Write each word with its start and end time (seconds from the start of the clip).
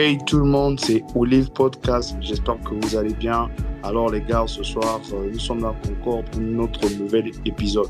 Hey 0.00 0.16
tout 0.16 0.38
le 0.38 0.44
monde, 0.44 0.78
c'est 0.78 1.02
Olive 1.16 1.50
Podcast. 1.50 2.16
J'espère 2.20 2.60
que 2.60 2.72
vous 2.72 2.96
allez 2.96 3.14
bien. 3.14 3.50
Alors 3.82 4.08
les 4.08 4.20
gars, 4.20 4.44
ce 4.46 4.62
soir, 4.62 5.00
euh, 5.12 5.28
nous 5.32 5.40
sommes 5.40 5.60
là 5.62 5.74
encore 5.90 6.22
pour 6.22 6.40
notre 6.40 6.88
nouvel 6.96 7.32
épisode. 7.44 7.88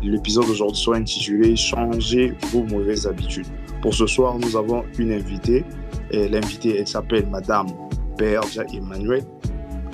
L'épisode 0.00 0.46
d'aujourd'hui 0.46 0.80
sera 0.80 0.96
intitulé 0.98 1.56
Changer 1.56 2.32
vos 2.52 2.62
mauvaises 2.62 3.08
habitudes. 3.08 3.48
Pour 3.82 3.92
ce 3.92 4.06
soir, 4.06 4.38
nous 4.38 4.56
avons 4.56 4.84
une 5.00 5.10
invitée. 5.10 5.64
Et 6.12 6.28
l'invitée, 6.28 6.78
elle 6.78 6.86
s'appelle 6.86 7.28
Madame 7.28 7.66
Berja 8.16 8.62
Emmanuel. 8.72 9.24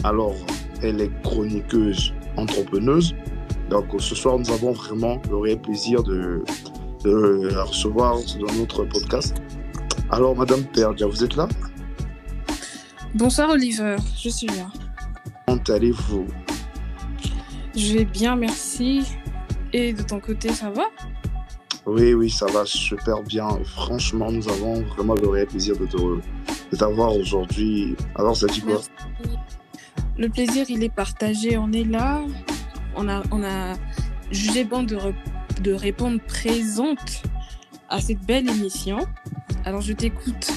Alors, 0.03 0.35
elle 0.83 1.01
est 1.01 1.23
chroniqueuse, 1.23 2.13
entrepreneuse. 2.37 3.15
Donc 3.71 3.87
ce 4.01 4.15
soir, 4.15 4.39
nous 4.39 4.51
avons 4.51 4.73
vraiment 4.73 5.17
le 5.31 5.39
réel 5.39 5.63
plaisir 5.63 6.03
de, 6.03 6.45
de 7.05 7.49
la 7.55 7.65
recevoir 7.65 8.19
dans 8.39 8.53
notre 8.53 8.85
podcast. 8.85 9.41
Alors, 10.11 10.37
Madame 10.37 10.63
Perdia, 10.65 11.07
vous 11.07 11.25
êtes 11.25 11.37
là 11.37 11.49
Bonsoir 13.15 13.51
Oliver, 13.51 13.97
je 14.17 14.29
suis 14.29 14.47
là. 14.49 14.67
Comment 15.47 15.63
allez-vous? 15.69 16.27
Je 17.77 17.99
vais 17.99 18.05
bien, 18.05 18.37
merci. 18.37 19.03
Et 19.73 19.93
de 19.93 20.03
ton 20.03 20.21
côté, 20.21 20.53
ça 20.53 20.71
va? 20.71 20.85
Oui, 21.87 22.15
oui, 22.15 22.31
ça 22.31 22.47
va 22.47 22.65
super 22.65 23.23
bien. 23.23 23.49
Franchement, 23.65 24.31
nous 24.31 24.49
avons 24.49 24.83
vraiment 24.83 25.15
le 25.15 25.29
réel 25.29 25.47
plaisir 25.47 25.77
de, 25.77 25.87
de 25.87 26.77
t'avoir 26.77 27.15
aujourd'hui. 27.17 27.97
Alors, 28.15 28.37
ça 28.37 28.47
dit 28.47 28.61
quoi? 28.61 28.75
Merci. 28.75 28.91
Le 30.17 30.29
plaisir, 30.29 30.67
il 30.69 30.83
est 30.83 30.95
partagé. 30.95 31.59
On 31.59 31.73
est 31.73 31.85
là. 31.85 32.23
On 32.97 33.09
a, 33.09 33.23
on 33.33 33.43
a 33.43 33.75
jugé 34.31 34.65
bon 34.65 34.85
de, 34.85 34.97
re- 34.97 35.15
de 35.61 35.73
répondre 35.73 36.21
présente 36.27 37.23
à 37.89 38.01
cette 38.01 38.25
belle 38.25 38.49
émission. 38.49 38.99
Alors, 39.65 39.81
je 39.81 39.93
t'écoute. 39.93 40.51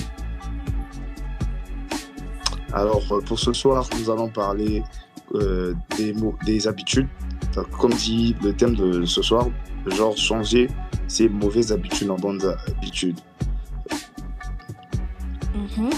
Alors, 2.74 3.04
euh, 3.12 3.22
pour 3.22 3.40
ce 3.40 3.54
soir, 3.54 3.88
nous 4.00 4.10
allons 4.10 4.28
parler 4.28 4.84
euh, 5.36 5.74
des, 5.98 6.14
mots, 6.14 6.36
des 6.46 6.68
habitudes. 6.68 7.08
Comme 7.80 7.94
dit 7.94 8.36
le 8.44 8.54
thème 8.54 8.76
de 8.76 9.04
ce 9.06 9.24
soir, 9.24 9.48
genre 9.88 10.16
changer 10.16 10.70
ses 11.08 11.28
mauvaises 11.28 11.72
habitudes 11.72 12.12
en 12.12 12.16
bonnes 12.16 12.42
habitudes. 12.68 13.20
Mhm. 15.56 15.90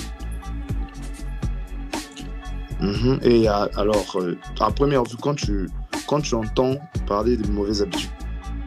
Mhm. 2.82 3.20
Et 3.24 3.50
euh, 3.50 3.68
alors, 3.76 4.18
à 4.62 4.72
première 4.72 5.04
vue, 5.04 5.18
quand 5.22 5.36
tu, 5.36 5.70
quand 6.08 6.22
tu 6.22 6.36
entends 6.36 6.76
parler 7.08 7.36
de 7.36 7.46
mauvaises 7.52 7.82
habitudes, 7.82 8.10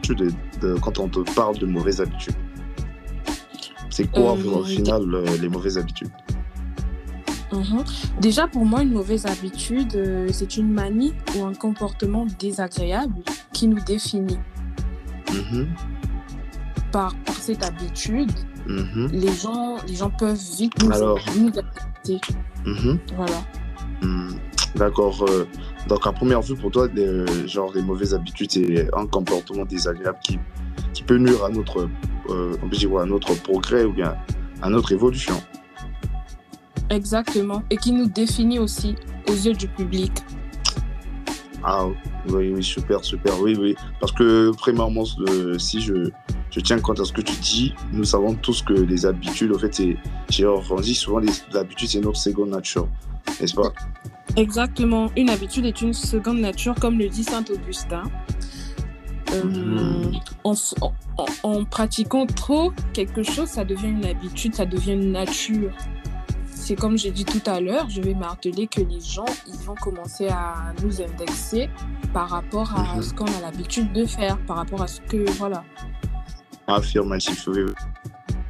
de, 0.09 0.31
de- 0.61 0.75
quand 0.79 0.99
on 0.99 1.07
te 1.07 1.19
parle 1.33 1.57
de 1.57 1.65
mauvaises 1.65 1.99
habitudes, 1.99 2.35
c'est 3.93 4.09
quoi 4.11 4.35
Euh, 4.35 4.59
au 4.61 4.63
final 4.63 5.01
euh, 5.13 5.25
les 5.41 5.49
mauvaises 5.49 5.77
habitudes 5.77 6.09
Mhm. 7.51 7.83
Déjà, 8.19 8.47
pour 8.47 8.65
moi, 8.65 8.81
une 8.81 8.93
mauvaise 8.93 9.27
habitude, 9.27 9.93
euh, 9.95 10.27
c'est 10.31 10.57
une 10.57 10.71
manie 10.73 11.13
ou 11.35 11.43
un 11.45 11.53
comportement 11.53 12.25
désagréable 12.39 13.21
qui 13.53 13.67
nous 13.67 13.79
définit. 13.85 14.39
Mhm. 15.31 15.67
Par, 16.91 17.13
par 17.25 17.35
cette 17.35 17.63
habitude, 17.63 18.31
Mhm. 18.65 19.09
les 19.11 19.31
gens, 19.43 19.77
les 19.87 19.95
gens 20.01 20.09
peuvent 20.09 20.39
vite 20.57 20.73
nous, 20.81 20.91
Alors. 20.91 21.19
nous. 21.37 21.51
Voilà. 23.15 23.39
Hmm, 24.01 24.31
D'accord. 24.75 25.23
donc, 25.87 26.07
à 26.07 26.11
première 26.11 26.41
vue, 26.41 26.55
pour 26.55 26.71
toi, 26.71 26.87
les, 26.95 27.47
genre, 27.47 27.71
les 27.75 27.83
mauvaises 27.83 28.15
habitudes, 28.15 28.51
c'est 28.51 28.89
un 28.95 29.05
comportement 29.05 29.65
désagréable 29.65 30.17
qui, 30.23 30.39
qui 30.93 31.03
peut 31.03 31.17
nuire 31.17 31.43
à 31.45 31.49
notre, 31.49 31.87
euh, 32.29 32.57
on 32.61 32.69
peut 32.69 32.75
dire, 32.75 32.97
à 32.97 33.05
notre 33.05 33.33
progrès 33.41 33.83
ou 33.83 33.93
bien 33.93 34.15
à 34.61 34.69
notre 34.69 34.91
évolution. 34.91 35.41
Exactement. 36.89 37.63
Et 37.69 37.77
qui 37.77 37.91
nous 37.91 38.07
définit 38.07 38.59
aussi 38.59 38.95
aux 39.29 39.33
yeux 39.33 39.53
du 39.53 39.67
public. 39.67 40.11
Ah 41.63 41.87
oui, 42.27 42.51
oui, 42.53 42.63
super, 42.63 43.03
super, 43.03 43.39
oui, 43.41 43.55
oui. 43.57 43.75
Parce 43.99 44.11
que, 44.11 44.51
premièrement, 44.51 45.03
euh, 45.29 45.57
si 45.57 45.79
je, 45.79 46.09
je 46.51 46.59
tiens 46.59 46.79
compte 46.79 46.99
à 46.99 47.05
ce 47.05 47.13
que 47.13 47.21
tu 47.21 47.35
dis, 47.37 47.73
nous 47.93 48.03
savons 48.03 48.35
tous 48.35 48.61
que 48.61 48.73
les 48.73 49.05
habitudes, 49.05 49.53
en 49.55 49.59
fait, 49.59 49.73
c'est, 49.73 49.97
on 50.43 50.81
dit 50.81 50.93
souvent, 50.95 51.19
les, 51.19 51.31
l'habitude, 51.53 51.87
c'est 51.87 52.01
notre 52.01 52.17
seconde 52.17 52.49
nature, 52.49 52.89
n'est-ce 53.39 53.55
pas? 53.55 53.71
Exactement. 54.35 55.09
Une 55.15 55.29
habitude 55.29 55.65
est 55.65 55.81
une 55.81 55.93
seconde 55.93 56.39
nature, 56.39 56.75
comme 56.75 56.99
le 56.99 57.07
dit 57.07 57.23
Saint 57.23 57.45
Augustin. 57.49 58.03
Euh, 59.33 60.11
en, 61.43 61.65
pratiquant 61.65 62.25
trop 62.25 62.71
quelque 62.93 63.23
chose, 63.23 63.47
ça 63.47 63.63
devient 63.63 63.87
une 63.89 64.05
habitude, 64.05 64.55
ça 64.55 64.65
devient 64.65 64.93
une 64.93 65.11
nature. 65.11 65.71
C'est 66.45 66.75
comme 66.75 66.97
j'ai 66.97 67.11
dit 67.11 67.25
tout 67.25 67.41
à 67.45 67.59
l'heure, 67.59 67.89
je 67.89 68.01
vais 68.01 68.13
marteler 68.13 68.67
que 68.67 68.81
les 68.81 69.01
gens, 69.01 69.25
ils 69.47 69.65
vont 69.65 69.75
commencer 69.75 70.27
à 70.29 70.73
nous 70.81 71.01
indexer 71.01 71.69
par 72.13 72.29
rapport 72.29 72.73
à 72.77 72.95
Mhm. 72.95 73.01
ce 73.01 73.13
qu'on 73.13 73.25
a 73.25 73.41
l'habitude 73.41 73.91
de 73.91 74.05
faire, 74.05 74.37
par 74.45 74.57
rapport 74.57 74.81
à 74.81 74.87
ce 74.87 75.01
que, 75.01 75.29
voilà. 75.31 75.63
Affirmatif, 76.67 77.47
oui. 77.47 77.63
oui. 77.63 77.73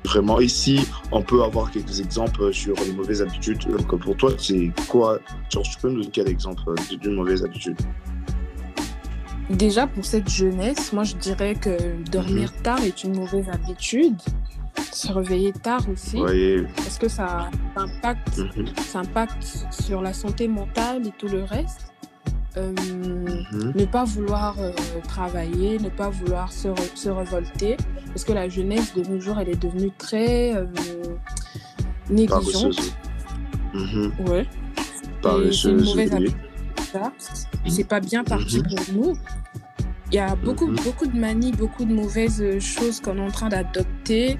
Vraiment, 0.06 0.40
ici, 0.42 0.86
on 1.12 1.22
peut 1.22 1.44
avoir 1.44 1.72
quelques 1.72 2.00
exemples 2.02 2.54
sur 2.54 2.76
les 2.86 2.92
mauvaises 2.92 3.22
habitudes. 3.22 3.66
Donc, 3.66 3.98
pour 4.00 4.18
toi, 4.18 4.32
c'est 4.38 4.72
quoi? 4.90 5.18
Genre, 5.50 5.64
tu 5.64 5.78
peux 5.80 5.88
nous 5.90 6.00
donner 6.02 6.10
quel 6.12 6.28
exemple 6.28 6.62
euh, 6.68 6.98
d'une 6.98 7.16
mauvaise 7.16 7.44
habitude? 7.44 7.78
Déjà, 9.50 9.88
pour 9.88 10.06
cette 10.06 10.30
jeunesse, 10.30 10.94
moi, 10.94 11.04
je 11.04 11.16
dirais 11.16 11.56
que 11.56 11.78
dormir 12.10 12.52
Mhm. 12.56 12.62
tard 12.64 12.84
est 12.84 13.04
une 13.04 13.16
mauvaise 13.16 13.50
habitude. 13.50 14.16
Se 14.92 15.12
réveiller 15.12 15.52
tard 15.54 15.88
aussi, 15.92 16.20
Oui. 16.22 16.64
parce 16.76 16.98
que 16.98 17.08
ça 17.08 17.50
impacte, 17.76 18.38
Mhm, 18.38 18.66
ça 18.88 19.00
impacte 19.00 19.66
sur 19.72 20.02
la 20.02 20.14
santé 20.14 20.48
mentale 20.48 21.08
et 21.08 21.12
tout 21.18 21.28
le 21.28 21.44
reste. 21.44 21.92
Euh, 22.58 22.72
mhm. 22.72 23.74
ne 23.76 23.86
pas 23.86 24.04
vouloir 24.04 24.56
euh, 24.60 24.72
travailler, 25.08 25.80
ne 25.80 25.90
pas 25.90 26.10
vouloir 26.10 26.52
se, 26.52 26.68
re- 26.68 26.96
se 26.96 27.10
révolter, 27.10 27.78
parce 28.08 28.24
que 28.24 28.32
la 28.34 28.48
jeunesse 28.48 28.94
de 28.96 29.04
nos 29.10 29.20
jours, 29.20 29.40
elle 29.40 29.50
est 29.50 29.62
devenue 29.62 29.90
très 29.98 30.56
euh, 30.56 30.66
négligente. 32.10 32.76
Paresseuse. 32.76 32.94
Ouais. 34.28 34.42
Et 34.42 34.46
c'est 34.84 35.06
une 35.06 35.22
Paresseuse, 35.22 35.86
mauvaise 35.90 36.14
habitude. 36.14 36.38
Ça. 36.94 37.12
C'est 37.68 37.88
pas 37.88 38.00
bien 38.00 38.24
parti 38.24 38.60
Mhm. 38.60 38.64
pour 38.70 38.80
nous. 38.94 39.18
Il 40.12 40.16
y 40.16 40.20
a 40.20 40.36
beaucoup, 40.36 40.68
Mhm. 40.68 40.76
beaucoup 40.84 41.08
de 41.08 41.18
manies, 41.18 41.52
beaucoup 41.52 41.86
de 41.86 41.94
mauvaises 41.94 42.42
euh, 42.42 42.60
choses 42.60 43.00
qu'on 43.02 43.18
est 43.18 43.22
en 43.22 43.32
train 43.32 43.50
d'adopter. 43.50 44.38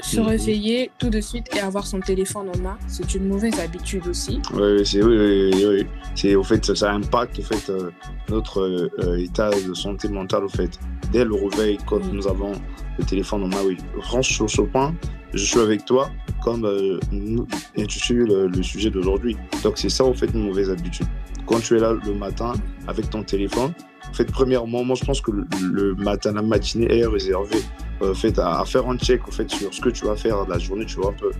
Se 0.00 0.20
Mhm. 0.20 0.26
réveiller 0.28 0.90
tout 0.98 1.10
de 1.10 1.20
suite 1.20 1.46
et 1.54 1.60
avoir 1.60 1.84
son 1.86 2.00
téléphone 2.00 2.48
en 2.54 2.58
main, 2.58 2.78
c'est 2.86 3.14
une 3.14 3.26
mauvaise 3.28 3.58
habitude 3.58 4.06
aussi. 4.06 4.40
Oui, 4.54 4.86
c'est 4.86 5.02
oui, 5.02 5.16
oui, 5.18 5.50
oui, 5.54 5.64
oui. 5.66 5.86
C'est 6.18 6.34
au 6.34 6.42
fait, 6.42 6.74
ça 6.74 6.90
impacte 6.90 7.38
au 7.38 7.42
fait 7.42 7.70
euh, 7.70 7.90
notre 8.28 8.60
euh, 8.60 9.18
état 9.18 9.50
de 9.50 9.72
santé 9.72 10.08
mentale 10.08 10.42
au 10.42 10.48
fait. 10.48 10.76
Dès 11.12 11.24
le 11.24 11.32
réveil, 11.32 11.78
quand 11.86 12.04
Mm. 12.04 12.10
nous 12.12 12.26
avons 12.26 12.52
le 12.98 13.04
téléphone 13.04 13.44
en 13.44 13.46
main, 13.46 13.62
oui. 13.64 13.76
Franchement, 14.00 14.48
sur 14.48 14.50
ce 14.50 14.62
point, 14.62 14.92
je 15.32 15.44
suis 15.44 15.60
avec 15.60 15.84
toi, 15.84 16.10
comme 16.42 16.64
euh, 16.64 16.98
nous 17.12 17.46
intitule 17.78 18.26
le, 18.26 18.48
le 18.48 18.62
sujet 18.64 18.90
d'aujourd'hui. 18.90 19.36
Donc 19.62 19.78
c'est 19.78 19.90
ça 19.90 20.02
au 20.02 20.12
fait 20.12 20.26
une 20.34 20.42
mauvaise 20.48 20.70
habitude. 20.70 21.06
Quand 21.46 21.60
tu 21.60 21.76
es 21.76 21.78
là 21.78 21.92
le 21.92 22.14
matin 22.14 22.52
avec 22.88 23.08
ton 23.10 23.22
téléphone, 23.22 23.72
en 24.10 24.12
fait, 24.12 24.24
premièrement, 24.24 24.82
moi 24.82 24.96
je 25.00 25.04
pense 25.04 25.20
que 25.20 25.30
le, 25.30 25.94
matin, 25.94 26.32
la 26.32 26.42
matinée 26.42 26.98
est 26.98 27.06
réservée 27.06 27.62
euh, 28.02 28.12
fait, 28.12 28.36
à, 28.40 28.58
à 28.58 28.64
faire 28.64 28.88
un 28.88 28.98
check 28.98 29.28
en 29.28 29.30
fait, 29.30 29.48
sur 29.48 29.72
ce 29.72 29.80
que 29.80 29.90
tu 29.90 30.04
vas 30.04 30.16
faire 30.16 30.48
la 30.48 30.58
journée, 30.58 30.84
tu 30.84 30.96
vois 30.96 31.10
un 31.10 31.12
peu. 31.12 31.30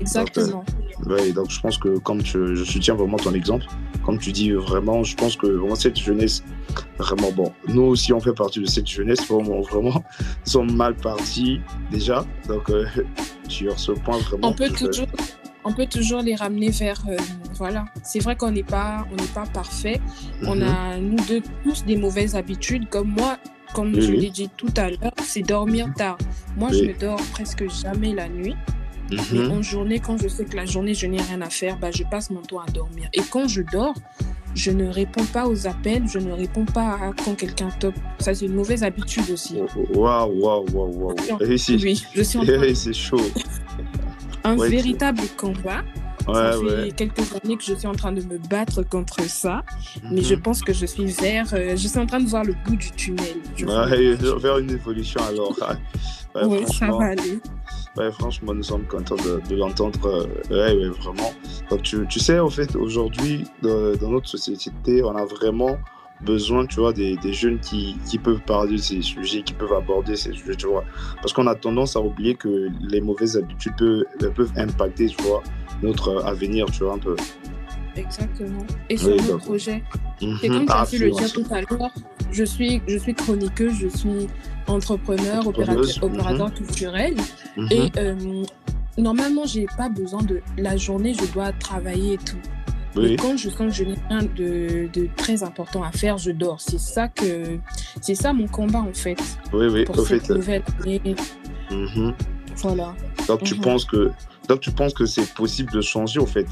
Exactement. 0.00 0.64
Ouais, 1.06 1.32
donc 1.32 1.50
je 1.50 1.60
pense 1.60 1.76
que 1.78 1.98
comme 1.98 2.22
tu, 2.22 2.56
je 2.56 2.64
soutiens 2.64 2.94
vraiment 2.94 3.16
ton 3.16 3.34
exemple, 3.34 3.66
comme 4.04 4.18
tu 4.18 4.32
dis 4.32 4.52
vraiment, 4.52 5.02
je 5.02 5.16
pense 5.16 5.36
que 5.36 5.46
vraiment 5.46 5.74
cette 5.74 5.98
jeunesse, 5.98 6.42
vraiment 6.98 7.30
bon, 7.32 7.52
nous 7.68 7.82
aussi 7.82 8.12
on 8.12 8.20
fait 8.20 8.32
partie 8.32 8.60
de 8.60 8.66
cette 8.66 8.86
jeunesse, 8.86 9.26
vraiment, 9.28 9.60
vraiment 9.60 10.04
sont 10.44 10.64
mal 10.64 10.94
partis 10.94 11.60
déjà, 11.90 12.24
donc 12.48 12.70
euh, 12.70 12.86
sur 13.48 13.78
ce 13.78 13.92
point 13.92 14.18
vraiment. 14.18 14.48
on 14.48 14.52
peut 14.52 14.70
toujours 14.70 15.06
on 15.66 15.72
peut 15.72 15.86
toujours 15.86 16.20
les 16.20 16.34
ramener 16.34 16.70
vers 16.70 17.02
euh, 17.08 17.16
voilà 17.54 17.86
c'est 18.02 18.18
vrai 18.18 18.36
qu'on 18.36 18.50
n'est 18.50 18.62
pas 18.62 19.06
on 19.10 19.16
n'est 19.16 19.28
pas 19.34 19.44
parfait 19.46 19.98
on 20.42 20.56
Mhm. 20.56 20.62
a 20.62 20.98
nous 20.98 21.16
deux 21.26 21.40
tous 21.64 21.84
des 21.86 21.96
mauvaises 21.96 22.36
habitudes 22.36 22.88
comme 22.90 23.08
moi 23.08 23.38
comme 23.72 23.94
Oui, 23.94 24.02
je 24.02 24.10
oui. 24.10 24.20
l'ai 24.20 24.30
dit 24.30 24.50
tout 24.58 24.72
à 24.76 24.90
l'heure 24.90 25.12
c'est 25.22 25.40
dormir 25.42 25.88
tard 25.96 26.18
moi 26.58 26.68
je 26.70 26.84
ne 26.84 26.92
dors 26.92 27.20
presque 27.32 27.64
jamais 27.70 28.12
la 28.14 28.28
nuit 28.28 28.54
mais 29.10 29.38
Mhm. 29.40 29.50
en 29.52 29.62
journée 29.62 29.98
quand 30.00 30.16
je 30.22 30.28
sais 30.28 30.44
que 30.44 30.56
la 30.56 30.66
journée 30.66 30.94
je 30.94 31.06
n'ai 31.06 31.20
rien 31.20 31.40
à 31.42 31.50
faire 31.50 31.76
bah, 31.78 31.90
je 31.90 32.02
passe 32.04 32.30
mon 32.30 32.40
temps 32.40 32.60
à 32.60 32.70
dormir 32.70 33.08
et 33.12 33.20
quand 33.30 33.48
je 33.48 33.62
dors 33.62 33.94
je 34.54 34.70
ne 34.70 34.86
réponds 34.88 35.24
pas 35.24 35.46
aux 35.48 35.66
appels 35.66 36.04
je 36.08 36.18
ne 36.18 36.32
réponds 36.32 36.64
pas 36.64 36.92
à 36.94 37.12
quand 37.24 37.34
quelqu'un 37.34 37.68
toque 37.80 37.94
ça 38.18 38.34
c'est 38.34 38.46
une 38.46 38.54
mauvaise 38.54 38.82
habitude 38.84 39.30
aussi 39.30 39.56
Waouh, 39.94 40.32
waouh, 40.40 40.64
waouh, 40.72 41.02
waouh. 41.02 41.14
Eh, 41.40 41.46
oui 41.82 42.02
je 42.14 42.22
suis 42.22 42.38
en 42.38 42.44
train 42.44 42.62
eh, 42.62 42.74
c'est 42.74 42.92
chaud. 42.92 43.20
un 44.44 44.56
Ouais, 44.58 44.68
véritable 44.68 45.22
combat 45.36 45.82
Ouais, 46.26 46.32
ça 46.34 46.52
fait 46.52 46.58
ouais. 46.84 46.90
quelques 46.96 47.34
années 47.34 47.56
que 47.58 47.62
je 47.64 47.74
suis 47.74 47.86
en 47.86 47.92
train 47.94 48.10
de 48.12 48.22
me 48.22 48.38
battre 48.48 48.82
contre 48.82 49.20
ça, 49.28 49.62
mais 50.10 50.22
Mhm. 50.22 50.24
je 50.24 50.34
pense 50.36 50.62
que 50.62 50.72
je 50.72 50.86
suis 50.86 51.04
vers, 51.04 51.52
euh, 51.52 51.76
je 51.76 51.86
suis 51.86 51.98
en 51.98 52.06
train 52.06 52.18
de 52.20 52.26
voir 52.26 52.44
le 52.44 52.54
bout 52.64 52.76
du 52.76 52.90
tunnel. 52.92 53.36
Ouais, 53.60 54.16
faire 54.40 54.56
une 54.58 54.70
évolution 54.70 55.20
alors. 55.28 55.54
oui, 56.46 56.64
ça 56.78 56.86
va 56.86 57.08
aller. 57.08 57.40
Franchement, 57.94 58.54
nous 58.54 58.62
sommes 58.62 58.86
contents 58.86 59.16
de, 59.16 59.54
l'entendre. 59.54 60.26
Ouais, 60.50 60.74
ouais, 60.74 60.88
vraiment. 60.88 61.32
Donc, 61.70 61.82
tu, 61.82 62.04
tu 62.08 62.18
sais, 62.18 62.40
en 62.40 62.50
fait, 62.50 62.74
aujourd'hui, 62.74 63.44
dans, 63.62 64.10
notre 64.10 64.28
société, 64.28 65.02
on 65.04 65.14
a 65.14 65.24
vraiment 65.24 65.78
besoin, 66.22 66.66
tu 66.66 66.80
vois, 66.80 66.92
des, 66.92 67.16
des 67.16 67.32
jeunes 67.32 67.60
qui, 67.60 67.96
qui, 68.08 68.18
peuvent 68.18 68.40
parler 68.40 68.72
de 68.72 68.76
ces 68.78 69.00
sujets, 69.00 69.42
qui 69.42 69.52
peuvent 69.52 69.72
aborder 69.72 70.16
ces 70.16 70.32
sujets, 70.32 70.56
tu 70.56 70.66
vois. 70.66 70.84
Parce 71.16 71.32
qu'on 71.32 71.46
a 71.46 71.54
tendance 71.54 71.94
à 71.94 72.00
oublier 72.00 72.34
que 72.34 72.68
les 72.80 73.00
mauvaises 73.00 73.36
habitudes 73.36 73.76
peuvent, 73.76 74.32
peuvent 74.32 74.52
impacter, 74.56 75.06
tu 75.06 75.22
vois, 75.22 75.42
notre 75.82 76.24
avenir, 76.24 76.66
tu 76.66 76.82
vois, 76.82 76.94
un 76.94 76.98
peu. 76.98 77.14
Exactement. 77.96 78.66
Et 78.90 78.96
sur 78.96 79.10
oui, 79.16 79.22
mon 79.30 79.38
projet, 79.38 79.82
c'est 80.40 80.48
comme 80.48 80.66
tu 80.66 80.72
as 80.72 80.86
pu 80.86 80.98
le 80.98 81.10
dire 81.10 81.32
tout 81.32 81.46
à 81.50 81.60
l'heure, 81.60 81.90
je 82.32 82.44
suis, 82.44 82.82
je 82.88 82.98
suis 82.98 83.14
chroniqueuse, 83.14 83.74
je 83.74 83.88
suis 83.88 84.28
entrepreneur, 84.66 85.46
opérateur, 85.46 86.02
opérateur 86.02 86.48
mm 86.48 86.52
-hmm. 86.52 86.56
culturel. 86.56 87.14
-hmm. 87.56 87.72
Et 87.76 87.86
euh, 87.98 88.44
normalement, 88.98 89.46
j'ai 89.52 89.66
pas 89.76 89.88
besoin 89.88 90.22
de 90.22 90.36
la 90.66 90.76
journée, 90.76 91.12
je 91.14 91.26
dois 91.34 91.50
travailler 91.68 92.14
et 92.14 92.22
tout. 92.28 92.42
Oui. 92.96 93.12
Et 93.12 93.16
quand 93.16 93.36
je 93.36 93.48
sens 93.50 93.66
que 93.70 93.74
je 93.80 93.84
n'ai 93.84 93.98
rien 94.08 94.22
de, 94.40 94.52
de, 94.96 95.08
très 95.16 95.42
important 95.42 95.82
à 95.82 95.92
faire, 96.02 96.16
je 96.26 96.30
dors. 96.30 96.60
C'est 96.60 96.78
ça 96.94 97.08
que 97.08 97.58
c'est 98.00 98.14
ça 98.22 98.32
mon 98.32 98.48
combat 98.58 98.82
en 98.92 98.96
fait. 99.04 99.20
Oui, 99.52 99.66
oui, 99.74 99.84
pour 99.84 99.98
au 99.98 100.04
cette 100.04 100.26
fait. 100.26 100.34
nouvelle 100.34 100.64
année. 100.80 101.00
-hmm. 101.70 102.12
Voilà. 102.64 102.88
Donc 103.28 103.40
tu 103.42 103.54
penses 103.66 103.84
que 103.92 104.00
donc 104.48 104.60
tu 104.66 104.70
penses 104.78 104.94
que 105.00 105.06
c'est 105.14 105.28
possible 105.34 105.70
de 105.78 105.80
changer 105.92 106.20
au 106.20 106.26
fait? 106.26 106.46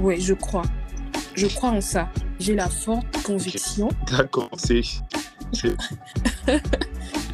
Oui, 0.00 0.20
je 0.20 0.34
crois. 0.34 0.62
Je 1.34 1.46
crois 1.46 1.70
en 1.70 1.80
ça. 1.80 2.08
J'ai 2.38 2.54
la 2.54 2.68
forte 2.68 3.22
conviction. 3.22 3.88
Okay. 3.88 4.16
D'accord, 4.16 4.50
c'est. 4.56 4.80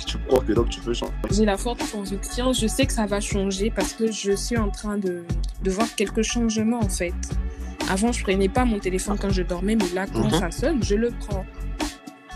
tu 0.07 0.19
crois 0.27 0.41
que 0.41 0.53
donc 0.53 0.71
tu 0.71 0.81
peux 0.81 0.95
changer 0.95 1.13
J'ai 1.31 1.45
la 1.45 1.57
forte 1.57 1.83
conviction. 1.91 2.53
Je 2.53 2.67
sais 2.67 2.87
que 2.87 2.93
ça 2.93 3.07
va 3.07 3.21
changer 3.21 3.71
parce 3.71 3.93
que 3.93 4.11
je 4.11 4.33
suis 4.33 4.57
en 4.57 4.71
train 4.71 4.99
de, 4.99 5.25
de 5.63 5.71
voir 5.71 5.87
quelques 5.95 6.23
changements 6.23 6.81
en 6.81 6.89
fait. 6.89 7.15
Avant, 7.89 8.11
je 8.11 8.23
prenais 8.23 8.49
pas 8.49 8.65
mon 8.65 8.81
téléphone 8.81 9.17
quand 9.21 9.31
je 9.31 9.43
dormais, 9.43 9.77
mais 9.77 9.89
là, 9.95 10.07
quand 10.07 10.25
mm 10.25 10.29
-hmm. 10.29 10.41
ça 10.41 10.51
sonne, 10.51 10.83
je 10.83 10.97
le 10.97 11.11
prends. 11.11 11.47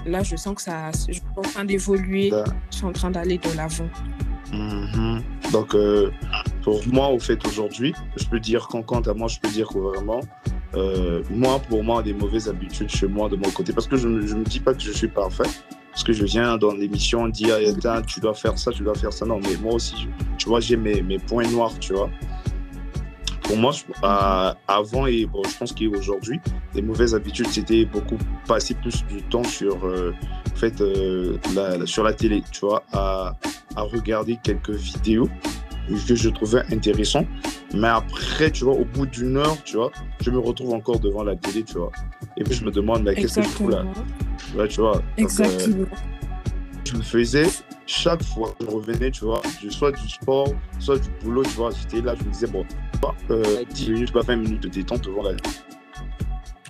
Là, 0.06 0.22
je 0.22 0.36
sens 0.36 0.54
que 0.54 0.62
ça, 0.62 0.90
je 1.08 1.14
suis 1.14 1.22
en 1.36 1.42
train 1.42 1.64
d'évoluer. 1.64 2.30
Je 2.70 2.76
suis 2.76 2.86
en 2.86 2.92
train 2.92 3.10
d'aller 3.10 3.38
de 3.38 3.50
l'avant. 3.56 3.90
Mm 4.52 4.84
-hmm. 4.84 5.22
Donc, 5.52 5.74
euh, 5.74 6.10
pour 6.62 6.80
moi, 6.88 7.08
au 7.08 7.18
fait, 7.18 7.44
aujourd'hui, 7.46 7.94
je 8.16 8.24
peux 8.26 8.40
dire 8.40 8.68
qu'en 8.68 8.82
quant 8.82 9.00
à 9.00 9.14
moi, 9.14 9.28
je 9.28 9.38
peux 9.40 9.48
dire 9.48 9.68
que 9.68 9.78
vraiment, 9.78 10.20
euh, 10.74 11.22
moi, 11.30 11.58
pour 11.58 11.82
moi, 11.82 12.02
des 12.02 12.12
mauvaises 12.12 12.48
habitudes 12.48 12.90
chez 12.90 13.06
moi, 13.06 13.28
de 13.28 13.36
mon 13.36 13.50
côté, 13.50 13.72
parce 13.72 13.86
que 13.86 13.96
je 13.96 14.08
ne 14.08 14.20
me 14.20 14.44
dis 14.44 14.60
pas 14.60 14.74
que 14.74 14.82
je 14.82 14.92
suis 14.92 15.08
parfait, 15.08 15.48
parce 15.90 16.04
que 16.04 16.12
je 16.12 16.24
viens 16.24 16.56
dans 16.58 16.72
l'émission 16.72 17.28
dire, 17.28 17.56
ah, 17.84 18.02
tu 18.06 18.20
dois 18.20 18.34
faire 18.34 18.58
ça, 18.58 18.72
tu 18.72 18.82
dois 18.82 18.94
faire 18.94 19.12
ça. 19.12 19.24
Non, 19.24 19.40
mais 19.42 19.56
moi 19.62 19.74
aussi, 19.74 20.08
tu 20.38 20.48
vois, 20.48 20.60
j'ai 20.60 20.76
mes, 20.76 21.18
points 21.18 21.48
noirs, 21.48 21.78
tu 21.78 21.94
vois. 21.94 22.10
Pour 23.42 23.56
moi, 23.56 23.72
euh, 24.04 24.54
avant 24.68 25.06
et 25.06 25.26
bon, 25.26 25.42
je 25.44 25.56
pense 25.56 25.72
qu'aujourd'hui, 25.72 26.40
les 26.74 26.82
mauvaises 26.82 27.16
habitudes, 27.16 27.48
c'était 27.48 27.84
beaucoup 27.84 28.16
passer 28.46 28.74
plus 28.74 29.04
du 29.06 29.22
temps 29.22 29.42
sur, 29.42 29.84
euh, 29.84 30.12
en 30.52 30.56
fait, 30.56 30.80
la, 31.56 31.84
sur 31.84 32.04
la 32.04 32.12
télé, 32.12 32.44
tu 32.52 32.60
vois, 32.60 32.84
à 32.92 33.34
regarder 33.76 34.38
quelques 34.40 34.70
vidéos 34.70 35.28
que 35.98 36.14
je 36.14 36.28
trouvais 36.28 36.62
intéressant. 36.72 37.24
Mais 37.74 37.88
après, 37.88 38.50
tu 38.50 38.64
vois, 38.64 38.74
au 38.74 38.84
bout 38.84 39.06
d'une 39.06 39.36
heure, 39.36 39.56
tu 39.64 39.76
vois, 39.76 39.90
je 40.20 40.30
me 40.30 40.38
retrouve 40.38 40.72
encore 40.74 41.00
devant 41.00 41.22
la 41.22 41.36
télé, 41.36 41.62
tu 41.62 41.78
vois. 41.78 41.92
Et 42.36 42.44
puis 42.44 42.54
je 42.54 42.64
me 42.64 42.70
demande, 42.70 43.02
mais 43.04 43.14
qu'est-ce 43.14 43.36
que 43.36 43.42
je 43.42 43.48
fous 43.48 43.68
là? 43.68 43.84
Ouais, 44.56 44.68
Tu 44.68 44.80
vois. 44.80 45.02
Exactement. 45.16 45.76
Donc, 45.76 45.88
euh, 45.92 45.96
je 46.84 46.96
le 46.96 47.02
faisais 47.02 47.46
chaque 47.86 48.22
fois 48.22 48.54
que 48.58 48.64
je 48.64 48.70
revenais, 48.70 49.10
tu 49.10 49.24
vois, 49.24 49.42
soit 49.68 49.92
du 49.92 50.08
sport, 50.08 50.48
soit 50.78 50.98
du 50.98 51.08
boulot, 51.22 51.42
tu 51.42 51.50
vois. 51.50 51.70
J'étais 51.70 52.00
là, 52.00 52.14
je 52.18 52.24
me 52.24 52.30
disais, 52.30 52.46
bon, 52.46 52.64
euh, 53.30 53.64
10 53.72 53.90
minutes, 53.90 54.12
pas 54.12 54.22
20 54.22 54.36
minutes 54.36 54.62
de 54.62 54.68
détente 54.68 55.04
devant 55.04 55.22
la 55.22 55.32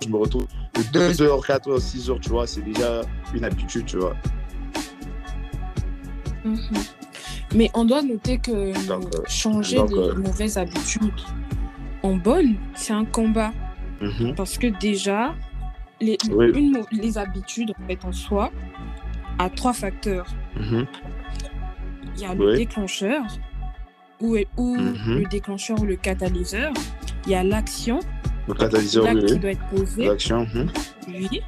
Je 0.03 0.09
me 0.09 0.17
retrouve 0.17 0.47
de 0.75 0.83
2 0.91 1.21
heures, 1.21 1.45
4 1.45 1.69
heures, 1.69 1.81
6 1.81 2.09
heures, 2.09 2.19
tu 2.19 2.29
vois, 2.29 2.47
c'est 2.47 2.61
déjà 2.61 3.01
une 3.33 3.43
habitude, 3.43 3.85
tu 3.85 3.97
vois. 3.97 4.15
Mm 6.43 6.55
-hmm. 6.55 7.00
Mais 7.53 7.69
on 7.73 7.85
doit 7.85 8.01
noter 8.01 8.37
que 8.37 8.87
donc, 8.87 9.03
changer 9.27 9.77
donc, 9.77 9.91
les 9.91 9.97
euh... 9.97 10.15
mauvaises 10.15 10.57
habitudes 10.57 11.21
en 12.03 12.15
bonne, 12.15 12.55
c'est 12.73 12.93
un 12.93 13.05
combat. 13.05 13.51
Mm 14.01 14.07
-hmm. 14.07 14.35
Parce 14.35 14.57
que 14.57 14.67
déjà, 14.79 15.35
les, 15.99 16.17
oui. 16.31 16.51
une, 16.55 16.81
les 16.91 17.17
habitudes 17.17 17.71
en, 17.77 17.87
fait, 17.87 18.05
en 18.05 18.11
soi 18.11 18.51
a 19.37 19.49
trois 19.49 19.73
facteurs. 19.73 20.27
Mm 20.55 20.63
-hmm. 20.63 20.85
Il 22.15 22.21
y 22.21 22.25
a 22.25 22.33
le 22.33 22.45
oui. 22.45 22.57
déclencheur, 22.57 23.21
ou, 24.19 24.29
ou 24.57 24.75
mm 24.75 24.93
-hmm. 24.93 25.17
le 25.19 25.25
déclencheur 25.37 25.77
ou 25.81 25.85
le 25.85 25.97
catalyseur. 26.07 26.71
Il 27.25 27.31
y 27.31 27.35
a 27.35 27.43
l'action. 27.43 27.99
Le 28.47 28.53
catalyseur, 28.53 29.03
oui. 29.05 29.25
qui 29.29 29.37
doit 29.43 29.53
être 29.57 29.67
posé. 29.75 30.05
L'action. 30.05 30.47
Oui. 31.07 31.41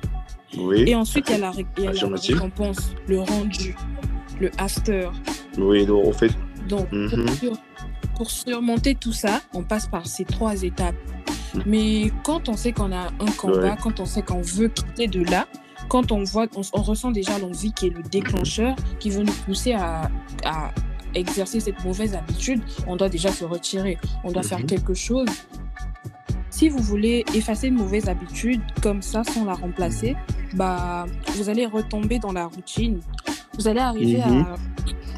Oui. 0.68 0.78
Et 0.90 0.96
ensuite, 1.04 1.26
il 1.30 1.34
y 1.34 1.36
a 1.36 1.42
la, 1.46 1.52
il 1.78 1.84
y 1.84 1.88
a 1.88 1.94
la 1.94 2.18
récompense, 2.30 2.82
le 3.12 3.18
rendu, 3.32 3.72
le 4.44 4.50
after. 4.68 5.10
Oui, 5.58 5.86
donc 5.86 6.06
en 6.08 6.14
fait. 6.14 6.32
Donc, 6.68 6.92
mm 6.92 7.06
-hmm. 7.06 7.10
pour, 7.10 7.20
Mhm. 7.20 7.36
sur, 7.42 7.54
pour, 8.18 8.30
surmonter 8.32 8.96
tout 8.96 9.14
ça, 9.14 9.42
on 9.54 9.64
passe 9.64 9.88
par 9.88 10.06
ces 10.08 10.26
trois 10.26 10.56
étapes. 10.64 10.96
Mm 11.04 11.60
-hmm. 11.60 11.64
Mais 11.72 12.12
quand 12.24 12.50
on 12.50 12.56
sait 12.58 12.74
qu'on 12.78 12.92
a 12.92 13.04
un 13.28 13.32
combat, 13.42 13.72
ouais. 13.74 13.82
quand 13.84 14.00
on 14.00 14.06
sait 14.14 14.24
qu'on 14.30 14.42
veut 14.58 14.70
quitter 14.78 15.08
de 15.18 15.22
là, 15.34 15.42
quand 15.94 16.12
on 16.12 16.24
voit, 16.34 16.48
on, 16.60 16.62
on 16.80 16.82
ressent 16.92 17.12
déjà 17.12 17.34
l'envie 17.44 17.72
qui 17.78 17.84
est 17.88 17.96
le 18.00 18.04
déclencheur, 18.18 18.74
qui 19.00 19.10
veut 19.16 19.24
nous 19.30 19.38
pousser 19.46 19.74
à, 19.74 20.10
à 20.46 20.72
exercer 21.24 21.60
cette 21.60 21.82
mauvaise 21.88 22.14
habitude, 22.22 22.62
on 22.88 22.96
doit 23.00 23.10
déjà 23.18 23.32
se 23.40 23.46
retirer. 23.56 23.96
On 24.26 24.32
doit 24.32 24.42
mm 24.42 24.46
-hmm. 24.46 24.50
faire 24.52 24.66
quelque 24.74 24.96
chose. 25.08 25.30
Si 26.58 26.70
vous 26.70 26.84
voulez 26.92 27.18
effacer 27.40 27.68
une 27.72 27.78
mauvaise 27.84 28.08
habitude 28.14 28.62
comme 28.86 29.02
ça 29.12 29.20
sans 29.34 29.44
la 29.52 29.56
remplacer, 29.64 30.12
bah, 30.60 31.06
vous 31.36 31.48
allez 31.52 31.66
retomber 31.78 32.18
dans 32.26 32.34
la 32.40 32.46
routine. 32.56 32.96
Vous 33.58 33.66
allez 33.70 33.84
arriver 33.92 34.22
Mhm. 34.26 34.46
à 34.52 34.56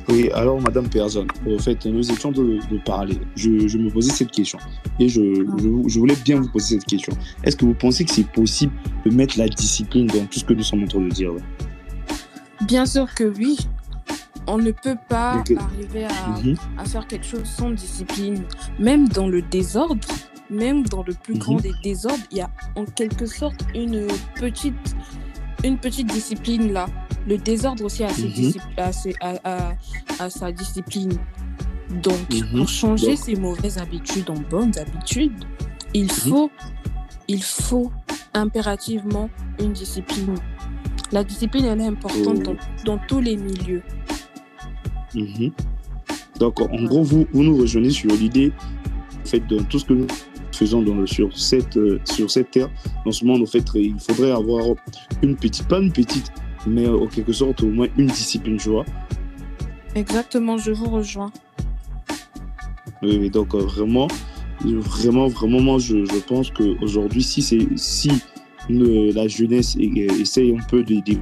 Oui, 0.09 0.29
alors, 0.33 0.61
Madame 0.61 0.87
Pearson, 0.87 1.25
en 1.47 1.57
fait, 1.57 1.85
nous 1.85 2.11
étions 2.11 2.31
de, 2.31 2.59
de 2.71 2.77
parler. 2.85 3.17
Je, 3.35 3.67
je, 3.67 3.77
me 3.77 3.89
posais 3.89 4.11
cette 4.11 4.31
question. 4.31 4.59
Et 4.99 5.09
je, 5.09 5.21
Ah. 5.21 5.55
je, 5.57 5.89
je, 5.89 5.99
voulais 5.99 6.15
bien 6.23 6.39
vous 6.41 6.49
poser 6.49 6.75
cette 6.75 6.85
question. 6.85 7.13
Est-ce 7.43 7.55
que 7.55 7.65
vous 7.65 7.73
pensez 7.73 8.05
que 8.05 8.11
c'est 8.11 8.27
possible 8.27 8.73
de 9.05 9.11
mettre 9.11 9.37
la 9.37 9.47
discipline 9.47 10.07
dans 10.07 10.25
tout 10.25 10.39
ce 10.39 10.45
que 10.45 10.53
nous 10.53 10.63
sommes 10.63 10.83
en 10.83 10.87
train 10.87 11.01
de 11.01 11.09
dire 11.09 11.33
là? 11.33 11.41
Bien 12.67 12.85
sûr 12.85 13.13
que 13.13 13.23
oui. 13.23 13.57
On 14.47 14.59
ne 14.59 14.69
peut 14.71 14.97
pas 15.09 15.37
Donc, 15.37 15.57
arriver 15.59 16.05
à, 16.05 16.39
-hmm. 16.39 16.55
à, 16.77 16.85
faire 16.85 17.07
quelque 17.07 17.25
chose 17.25 17.45
sans 17.45 17.71
discipline. 17.71 18.43
Même 18.79 19.07
dans 19.09 19.27
le 19.27 19.41
désordre, 19.41 20.07
même 20.51 20.83
dans 20.93 21.03
le 21.09 21.13
plus 21.23 21.33
-hmm. 21.33 21.39
grand 21.39 21.59
des 21.67 21.73
désordres, 21.83 22.23
il 22.31 22.37
y 22.37 22.41
a 22.41 22.51
en 22.75 22.85
quelque 22.99 23.25
sorte 23.25 23.61
une 23.73 24.05
petite, 24.39 24.87
une 25.63 25.77
petite 25.85 26.07
discipline 26.13 26.71
là. 26.77 26.85
Le 27.27 27.37
désordre 27.37 27.83
aussi 27.85 28.03
ses 28.09 28.27
mm 28.27 28.31
-hmm. 28.31 28.93
ses, 28.93 29.15
a, 29.21 29.75
a, 30.19 30.29
sa 30.29 30.51
discipline. 30.51 31.17
Donc, 32.03 32.29
mm 32.29 32.35
-hmm. 32.35 32.57
pour 32.57 32.69
changer 32.69 33.15
Donc... 33.15 33.25
ces 33.25 33.35
mauvaises 33.35 33.77
habitudes 33.77 34.29
en 34.29 34.39
bonnes 34.53 34.75
habitudes, 34.77 35.39
il 35.93 36.11
faut, 36.11 36.49
il 37.27 37.43
faut 37.43 37.91
impérativement 38.33 39.29
une 39.59 39.73
discipline. 39.73 40.35
La 41.11 41.23
discipline, 41.23 41.65
elle 41.65 41.81
est 41.81 41.87
importante 41.87 42.39
oh. 42.41 42.55
dans, 42.85 42.95
dans, 42.95 42.99
tous 43.07 43.21
les 43.21 43.37
milieux. 43.37 43.83
Mhm. 45.13 45.51
Donc, 46.39 46.59
en 46.59 46.65
ouais. 46.69 46.85
gros, 46.85 47.03
vous, 47.03 47.25
vous 47.31 47.43
nous 47.43 47.57
rejoignez 47.57 47.91
sur 47.91 48.11
l'idée, 48.11 48.51
en 49.23 49.27
fait, 49.27 49.45
de 49.47 49.59
tout 49.69 49.79
ce 49.79 49.85
que 49.85 49.93
nous 49.93 50.07
faisons 50.51 50.81
dans, 50.81 51.05
sur, 51.05 51.35
cette, 51.37 51.77
euh, 51.77 51.99
sur 52.03 52.29
cette 52.29 52.51
terre, 52.51 52.69
dans 53.05 53.11
ce 53.11 53.23
monde, 53.25 53.41
en 53.41 53.45
fait, 53.45 53.63
il 53.75 53.99
faudrait 53.99 54.31
avoir 54.31 54.63
une 55.21 55.35
petite, 55.35 55.67
pas 55.67 55.79
une 55.79 55.91
petite, 55.91 56.31
mais 56.65 56.87
en 56.87 57.07
quelque 57.07 57.33
sorte, 57.33 57.63
au 57.63 57.69
moins 57.69 57.87
une 57.97 58.07
discipline, 58.07 58.57
tu 58.57 58.69
vois. 58.69 58.85
Exactement, 59.95 60.57
je 60.57 60.71
vous 60.71 60.89
rejoins. 60.89 61.31
Oui, 63.01 63.29
donc 63.29 63.53
euh, 63.53 63.59
vraiment, 63.59 64.07
vraiment, 64.61 65.27
vraiment, 65.27 65.59
moi, 65.61 65.79
je, 65.79 66.05
je 66.05 66.19
pense 66.27 66.51
qu'aujourd'hui, 66.51 67.23
si, 67.23 67.41
si 67.75 68.11
la 68.69 69.27
jeunesse 69.27 69.77
essaye 69.77 70.55
un 70.55 70.63
peu 70.69 70.83
de, 70.83 70.95
de 70.95 71.17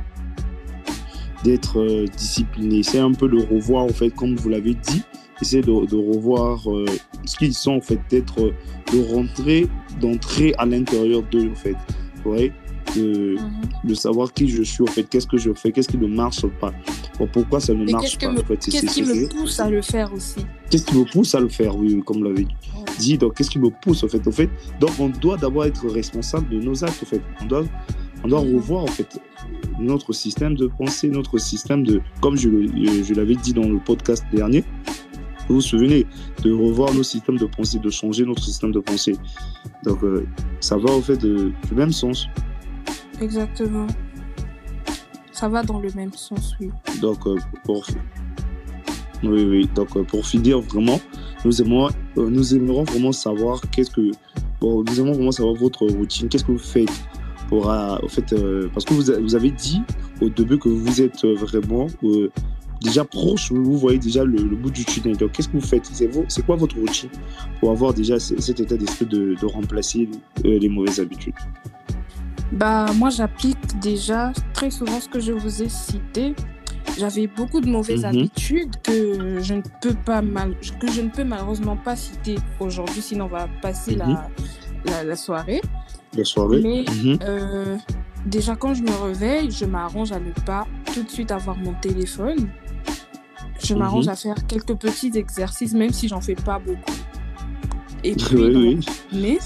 d'être 1.44 1.80
euh, 1.80 2.06
discipliné, 2.06 2.78
essayer 2.78 3.04
un 3.04 3.12
peu 3.12 3.28
de 3.28 3.38
revoir, 3.38 3.84
en 3.84 3.90
fait, 3.90 4.10
comme 4.12 4.36
vous 4.36 4.48
l'avez 4.48 4.76
dit, 4.76 5.04
essayer 5.42 5.62
de, 5.62 5.86
de 5.86 5.96
revoir 5.96 6.72
euh, 6.72 6.86
ce 7.26 7.36
qu'ils 7.36 7.54
sont, 7.54 7.74
en 7.74 7.82
fait, 7.82 8.00
d'être, 8.10 8.54
de 8.94 9.14
rentrer, 9.14 9.68
d'entrer 10.00 10.54
à 10.58 10.66
l'intérieur 10.66 11.22
d'eux, 11.24 11.52
en 11.52 11.56
fait, 11.56 11.76
ouais, 12.24 12.54
de, 12.96 13.36
-hmm. 13.36 13.90
de 13.90 13.94
savoir 13.94 14.32
qui 14.34 14.48
je 14.50 14.64
suis, 14.64 14.84
en 14.84 14.92
fait, 14.96 15.04
qu'est-ce 15.10 15.28
que 15.28 15.38
je 15.38 15.52
fais, 15.54 15.72
qu'est-ce 15.72 15.90
qui 15.94 15.98
ne 15.98 16.08
marche 16.08 16.46
pas, 16.62 16.74
pourquoi 17.34 17.60
ça 17.60 17.74
ne 17.74 17.86
marche 17.92 18.18
pas, 18.18 18.32
me, 18.32 18.40
en 18.42 18.46
fait. 18.46 18.58
Qu'est-ce 18.58 18.94
qui 18.96 19.04
me 19.04 19.28
pousse 19.28 19.60
à 19.60 19.70
le 19.70 19.82
faire 19.82 20.10
aussi? 20.14 20.42
Qu'est-ce 20.70 20.86
qui 20.86 20.96
me 20.96 21.06
pousse 21.14 21.36
à 21.36 21.40
le 21.40 21.50
faire, 21.50 21.76
oui, 21.80 22.02
comme 22.08 22.24
l'avait 22.24 22.48
dit, 23.00 23.18
donc, 23.18 23.36
qu'est-ce 23.36 23.52
qui 23.56 23.60
me 23.60 23.72
pousse, 23.84 24.04
en 24.06 24.10
fait, 24.14 24.24
en 24.28 24.36
fait, 24.40 24.50
donc, 24.80 24.92
on 25.00 25.10
doit 25.10 25.38
d'abord 25.38 25.66
être 25.66 25.86
responsable 25.88 26.48
de 26.54 26.60
nos 26.68 26.78
actes, 26.84 27.02
en 27.04 27.10
fait, 27.14 27.22
on 27.42 27.46
doit 27.46 27.66
On 28.26 28.30
doit 28.30 28.46
revoir 28.58 28.84
en 28.90 28.94
fait 29.00 29.12
notre 29.92 30.12
système 30.14 30.54
de 30.56 30.68
pensée, 30.80 31.10
notre 31.10 31.38
système 31.52 31.82
de, 31.90 31.96
comme 32.24 32.38
je, 32.38 32.48
je 33.08 33.14
l'avais 33.18 33.36
dit 33.46 33.54
dans 33.60 33.68
le 33.76 33.80
podcast 33.90 34.24
dernier, 34.32 34.64
vous 35.48 35.56
vous 35.56 35.62
souvenez, 35.74 36.06
de 36.46 36.52
revoir 36.54 36.90
nos 36.94 37.04
systèmes 37.04 37.38
de 37.38 37.48
pensée, 37.58 37.80
de 37.80 37.90
changer 37.90 38.24
notre 38.26 38.44
système 38.50 38.72
de 38.72 38.80
pensée. 38.80 39.16
Donc, 39.84 40.00
euh, 40.04 40.26
ça 40.62 40.78
va 40.78 40.90
au 41.00 41.02
fait 41.02 41.18
de, 41.18 41.52
du 41.68 41.74
même 41.76 41.92
sens. 41.92 42.18
Exactement. 43.22 43.88
Ça 45.32 45.50
va 45.50 45.64
dans 45.64 45.80
le 45.80 45.90
même 45.96 46.14
sens, 46.14 46.56
oui. 46.60 46.70
Donc, 47.02 47.26
euh, 47.26 47.38
pour, 47.64 47.86
oui, 49.24 49.46
oui. 49.46 49.70
Donc, 49.74 49.96
euh, 49.96 50.04
pour 50.04 50.26
finir, 50.26 50.62
vraiment, 50.62 51.00
nous 51.44 51.62
aimerions, 51.62 51.90
nous 52.16 52.56
aimerions 52.56 52.84
vraiment 52.84 53.12
savoir 53.12 53.62
qu'est-ce 53.72 53.92
que. 53.92 54.12
Nous 54.62 55.00
aimerions 55.00 55.14
vraiment 55.14 55.32
savoir 55.32 55.56
votre 55.56 55.86
routine. 55.86 56.30
Qu'est-ce 56.30 56.46
que 56.46 56.54
vous 56.54 56.58
faites 56.58 56.92
pour. 57.50 57.68
au 57.68 58.08
fait, 58.08 58.34
parce 58.74 58.86
que 58.86 58.94
vous, 58.94 59.22
vous, 59.22 59.36
avez 59.36 59.52
dit 59.52 59.82
au 60.22 60.30
début 60.30 60.58
que 60.58 60.70
vous 60.70 61.02
êtes 61.02 61.26
vraiment 61.26 61.88
déjà 62.84 63.06
proche, 63.06 63.52
vous 63.52 63.78
voyez 63.78 63.98
déjà 63.98 64.24
le, 64.24 64.44
bout 64.44 64.70
du 64.70 64.86
tunnel. 64.86 65.18
Donc, 65.18 65.32
qu'est-ce 65.32 65.48
que 65.48 65.58
vous 65.58 65.66
faites? 65.66 65.90
C'est 66.28 66.46
quoi 66.46 66.56
votre 66.56 66.78
routine 66.78 67.10
pour 67.60 67.72
avoir 67.72 67.94
déjà 67.94 68.20
cet 68.20 68.60
état 68.60 68.78
d'esprit 68.78 69.06
de, 69.06 69.46
remplacer 69.46 70.10
euh, 70.46 70.60
les 70.60 70.70
mauvaises 70.70 71.00
habitudes? 71.00 71.34
Bah, 72.54 72.86
Moi, 72.96 73.10
j'applique 73.10 73.80
déjà 73.80 74.32
très 74.54 74.72
souvent 74.72 75.00
ce 75.00 75.10
que 75.10 75.20
je 75.20 75.32
vous 75.32 75.62
ai 75.62 75.70
cité. 75.70 76.36
J'avais 76.98 77.28
beaucoup 77.28 77.60
de 77.60 77.70
mauvaises 77.70 78.04
mhm. 78.04 78.10
habitudes 78.10 78.76
que 78.84 79.40
je, 79.42 79.54
ne 79.56 79.62
peux 79.82 79.96
pas 80.06 80.22
mal, 80.22 80.56
que 80.80 80.92
je 80.92 81.02
ne 81.02 81.10
peux 81.10 81.24
malheureusement 81.24 81.76
pas 81.76 81.96
citer 81.96 82.36
aujourd'hui, 82.60 83.02
sinon 83.02 83.26
on 83.26 83.30
va 83.30 83.48
passer 83.62 83.96
la, 83.96 84.06
mhm. 84.06 84.18
la, 85.06 85.16
soirée. 85.16 85.62
La 86.16 86.24
soirée 86.24 86.62
Mais 86.62 86.86
mhm. 87.04 87.20
euh, 87.24 87.78
déjà, 88.26 88.56
quand 88.56 88.74
je 88.74 88.84
me 88.84 89.04
réveille, 89.04 89.50
je 89.50 89.66
m'arrange 89.66 90.12
à 90.12 90.20
ne 90.20 90.32
pas 90.46 90.68
tout 90.94 91.04
de 91.04 91.10
suite 91.10 91.32
avoir 91.32 91.58
mon 91.58 91.74
téléphone 91.74 92.50
je 93.64 93.74
m'arrange 93.76 94.08
à 94.08 94.16
faire 94.16 94.36
quelques 94.48 94.76
petits 94.76 95.12
exercices, 95.16 95.74
même 95.74 95.92
si 95.92 96.08
j'en 96.08 96.22
fais 96.22 96.36
pas 96.36 96.60
beaucoup. 96.60 96.80
Et 98.04 98.16
puis, 98.16 98.80
mais 99.14 99.40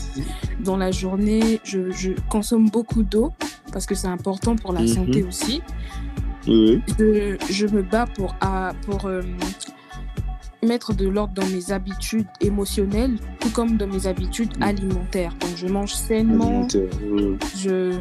dans 0.59 0.77
la 0.77 0.91
journée, 0.91 1.59
je, 1.63 2.11
consomme 2.29 2.69
beaucoup 2.69 3.03
d'eau 3.03 3.33
parce 3.71 3.85
que 3.85 3.95
c'est 3.95 4.07
important 4.07 4.55
pour 4.55 4.73
la 4.73 4.81
mhm. 4.81 4.87
santé 4.87 5.23
aussi. 5.23 5.61
Je, 6.45 7.67
me 7.67 7.81
bats 7.81 8.07
pour, 8.07 8.35
pour 8.85 9.05
euh, 9.05 9.21
mettre 10.63 10.93
de 10.93 11.07
l'ordre 11.07 11.33
dans 11.33 11.45
mes 11.47 11.71
habitudes 11.71 12.27
émotionnelles, 12.41 13.17
tout 13.39 13.49
comme 13.49 13.77
dans 13.77 13.87
mes 13.87 14.07
habitudes 14.07 14.55
mhm. 14.57 14.63
alimentaires. 14.63 15.33
Donc, 15.39 15.55
je 15.55 15.67
mange 15.67 15.93
sainement, 15.93 16.67
je, 17.55 17.99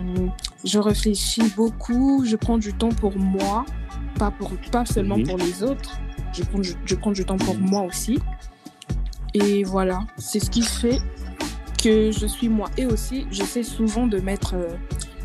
je 0.65 0.79
réfléchis 0.79 1.53
beaucoup, 1.57 2.25
je 2.25 2.37
prends 2.37 2.59
du 2.59 2.73
temps 2.73 2.93
pour 2.93 3.19
moi, 3.19 3.67
pas, 4.19 4.31
pour, 4.31 4.53
pas 4.71 4.87
seulement 4.87 5.23
pour 5.23 5.37
les 5.37 5.63
autres 5.63 6.01
je 6.37 6.45
prends, 6.45 6.63
je, 6.63 6.95
prends 6.95 7.13
du 7.13 7.25
temps 7.25 7.37
pour 7.37 7.57
moi 7.57 7.83
aussi. 7.83 8.19
Et 9.37 9.65
voilà, 9.65 10.01
c'est 10.17 10.41
ce 10.41 10.51
qui 10.51 10.63
fait 10.63 10.99
que 11.83 12.11
je 12.11 12.27
suis 12.27 12.49
moi. 12.49 12.71
Et 12.79 12.87
aussi, 12.87 13.27
j'essaie 13.31 13.63
souvent 13.63 14.07
de 14.07 14.19
mettre 14.19 14.55
euh, 14.55 14.69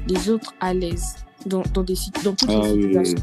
les 0.08 0.30
autres 0.30 0.54
à 0.60 0.74
l'aise 0.74 1.16
dans, 1.46 1.64
dans, 1.74 1.84
des, 1.84 1.96
dans 2.24 2.34
toutes 2.34 2.50
les 2.50 2.56
ah 2.56 2.64
situations. 2.64 3.18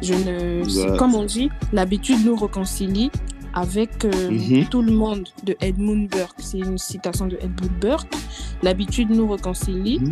Je 0.00 0.14
ne, 0.14 0.96
Comme 0.96 1.14
on 1.14 1.24
dit, 1.24 1.50
l'habitude 1.72 2.24
nous 2.24 2.36
réconcilie 2.36 3.10
avec 3.52 4.04
euh, 4.04 4.30
mhm. 4.30 4.66
tout 4.66 4.80
le 4.80 4.92
monde 4.92 5.28
de 5.44 5.56
Edmund 5.60 6.08
Burke. 6.08 6.36
C'est 6.38 6.58
une 6.58 6.78
citation 6.78 7.26
de 7.26 7.36
Edmund 7.36 7.72
Burke. 7.78 8.14
L'habitude 8.62 9.10
nous 9.10 9.28
réconcilie 9.28 10.00
mhm. 10.00 10.10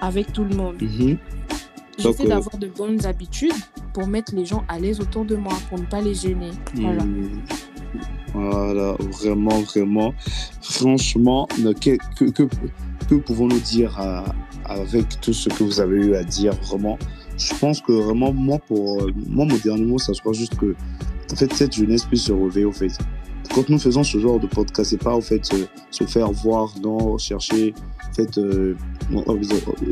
avec 0.00 0.32
tout 0.32 0.44
le 0.44 0.56
monde. 0.56 0.82
Mhm. 0.82 1.18
J'essaie 1.98 2.26
d'avoir 2.26 2.58
de 2.58 2.66
bonnes 2.66 3.06
habitudes 3.06 3.54
pour 3.92 4.06
mettre 4.06 4.34
les 4.34 4.44
gens 4.44 4.64
à 4.68 4.78
l'aise 4.78 5.00
autour 5.00 5.24
de 5.24 5.36
moi, 5.36 5.54
pour 5.68 5.78
ne 5.78 5.84
pas 5.86 6.00
les 6.00 6.14
gêner. 6.14 6.50
Voilà. 6.74 7.04
Voilà, 8.36 8.96
vraiment, 9.18 9.60
vraiment. 9.62 10.14
Franchement, 10.60 11.48
que, 11.80 11.96
que, 13.08 13.14
pouvons-nous 13.14 13.60
dire 13.60 13.98
avec 14.66 15.20
tout 15.22 15.32
ce 15.32 15.48
que 15.48 15.64
vous 15.64 15.80
avez 15.80 15.96
eu 15.96 16.14
à 16.16 16.22
dire 16.22 16.52
Vraiment, 16.68 16.98
je 17.38 17.54
pense 17.54 17.80
que 17.80 17.92
vraiment, 17.92 18.32
moi, 18.32 18.58
pour 18.58 19.06
moi, 19.26 19.46
mon 19.46 19.56
dernier 19.56 19.86
mot, 19.86 19.98
ça 19.98 20.12
sera 20.12 20.32
juste 20.32 20.56
que, 20.56 20.74
en 21.32 21.36
fait, 21.36 21.52
cette 21.54 21.74
jeunesse 21.74 22.04
puisse 22.04 22.24
se 22.24 22.32
réveiller, 22.32 22.66
au 22.66 22.72
fait 22.72 22.92
quand 23.52 23.68
nous 23.68 23.78
faisons 23.78 24.02
ce 24.02 24.18
genre 24.18 24.38
de 24.38 24.46
podcast, 24.46 24.90
c'est 24.90 25.02
pas 25.02 25.14
en 25.14 25.20
fait 25.20 25.44
se, 25.90 26.04
faire 26.04 26.30
voir, 26.30 26.72
non, 26.82 27.18
chercher 27.18 27.74
en 28.10 28.14
fait 28.14 28.38
euh, 28.38 28.74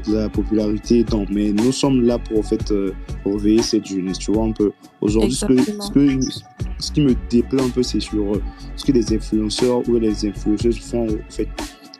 la 0.09 0.29
popularité, 0.29 1.05
non, 1.11 1.27
mais 1.31 1.53
nous 1.53 1.73
sommes 1.73 2.03
là 2.03 2.19
pour 2.19 2.39
en 2.39 2.43
fait 2.43 2.71
euh, 2.71 2.93
réveiller 3.25 3.63
cette 3.63 3.87
jeunesse, 3.87 4.19
tu 4.19 4.33
vois 4.33 4.45
un 4.45 4.53
peu. 4.53 4.73
Aujourd'hui, 5.01 5.35
ce, 5.35 5.47
ce, 6.79 6.93
qui 6.93 7.01
me 7.01 7.15
déplaît 7.31 7.63
un 7.63 7.69
peu, 7.69 7.83
c'est 7.83 8.01
sur 8.01 8.35
euh, 8.35 8.43
ce 8.77 8.85
que 8.85 8.93
les 8.93 9.15
influenceurs 9.15 9.89
ou 9.89 9.99
les 9.99 10.27
influenceuses 10.27 10.79
font 10.79 11.07
en 11.07 11.31
fait. 11.31 11.49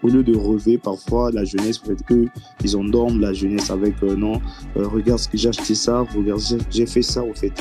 Au 0.03 0.09
lieu 0.09 0.23
de 0.23 0.37
rêver 0.37 0.77
parfois 0.77 1.31
la 1.31 1.45
jeunesse, 1.45 1.81
en 1.83 1.87
fait, 1.87 1.99
eux, 2.11 2.29
ils 2.63 2.77
endorment 2.77 3.21
la 3.21 3.33
jeunesse 3.33 3.71
avec 3.71 4.03
non, 4.03 4.39
regarde 4.75 5.19
ce 5.19 5.29
que 5.29 5.39
j'ai 5.39 5.49
acheté 5.49 5.75
ça, 5.75 6.05
regarde, 6.15 6.43
j'ai 6.71 6.85
fait 6.85 7.01
ça, 7.01 7.23
en 7.23 7.33
fait. 7.33 7.53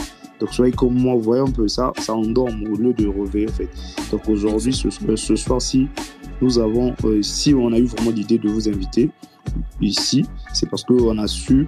Donc, 0.44 0.54
soyez 0.54 0.74
comme 0.74 0.96
moi, 0.96 1.16
voyez 1.16 1.42
un 1.42 1.50
peu 1.50 1.70
ça, 1.70 1.94
ça 2.00 2.14
endorme 2.14 2.64
au 2.70 2.76
lieu 2.76 2.92
de 2.92 3.08
réveiller, 3.08 3.48
en 3.48 3.54
fait. 3.54 3.70
Donc, 4.12 4.28
aujourd'hui, 4.28 4.74
ce, 4.74 4.90
ce 5.16 5.36
soir-ci, 5.38 5.88
nous 6.42 6.60
avons, 6.60 6.94
euh, 7.06 7.22
si 7.22 7.54
on 7.54 7.72
a 7.72 7.80
eu 7.80 7.86
vraiment 7.86 8.12
l'idée 8.12 8.38
de 8.38 8.50
vous 8.50 8.68
inviter 8.68 9.10
ici, 9.80 10.26
c'est 10.52 10.70
parce 10.70 10.84
qu'on 10.84 11.18
a 11.18 11.28
su 11.28 11.66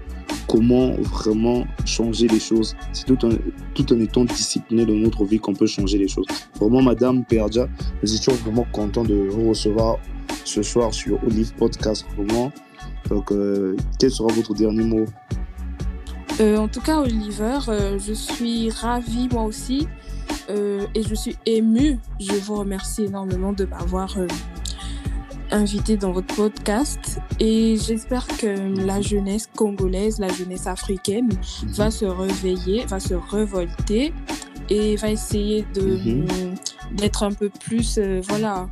comment 0.49 0.91
vraiment 0.91 1.65
changer 1.85 2.27
les 2.27 2.41
choses. 2.41 2.75
C'est 2.91 3.05
tout 3.05 3.25
en, 3.25 3.29
tout 3.75 3.93
en 3.93 3.99
étant 4.01 4.25
discipliné 4.25 4.85
dans 4.85 4.95
notre 4.95 5.23
vie 5.23 5.39
qu'on 5.39 5.53
peut 5.53 5.67
changer 5.67 5.97
les 5.97 6.09
choses. 6.09 6.25
Vraiment, 6.59 6.81
Madame 6.81 7.23
Perdia, 7.23 7.69
nous 8.03 8.13
étions 8.13 8.33
vraiment 8.33 8.67
contents 8.73 9.05
de 9.05 9.15
vous 9.29 9.47
recevoir 9.47 9.99
ce 10.43 10.61
soir 10.61 10.93
sur 10.93 11.17
Olive 11.23 11.53
Podcast. 11.53 12.05
Vraiment. 12.17 12.51
Donc, 13.09 13.31
euh, 13.31 13.77
quel 13.99 14.11
sera 14.11 14.33
votre 14.33 14.53
dernier 14.53 14.83
mot? 14.83 15.05
Euh, 16.39 16.57
en 16.57 16.67
tout 16.67 16.81
cas, 16.81 16.99
Oliver, 16.99 17.59
euh, 17.69 17.97
je 17.97 18.13
suis 18.13 18.69
ravie 18.69 19.29
moi 19.31 19.43
aussi 19.43 19.87
euh, 20.49 20.85
et 20.93 21.03
je 21.03 21.15
suis 21.15 21.37
émue. 21.45 21.97
Je 22.19 22.33
vous 22.33 22.55
remercie 22.55 23.05
énormément 23.05 23.53
de 23.53 23.65
m'avoir 23.65 24.17
invité 25.51 25.95
dans 25.95 26.11
votre 26.11 26.35
podcast 26.35 27.19
et 27.39 27.77
j'espère 27.77 28.27
que 28.27 28.85
la 28.85 28.99
jeunesse 28.99 29.47
congolaise, 29.55 30.19
la 30.19 30.27
jeunesse 30.27 30.67
africaine 30.67 31.27
mhm. 31.27 31.71
va 31.71 31.91
se 31.91 32.05
réveiller, 32.05 32.85
va 32.85 32.99
se 32.99 33.13
révolter 33.13 34.13
et 34.69 34.95
va 34.97 35.11
essayer 35.11 35.65
de 35.73 35.81
mhm. 35.81 36.55
d'être 36.93 37.23
un 37.23 37.31
peu 37.31 37.49
plus 37.49 37.99
voilà 38.27 38.67